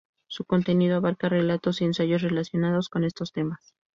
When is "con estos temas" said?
2.89-3.75